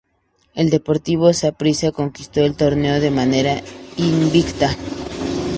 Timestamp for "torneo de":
2.55-3.11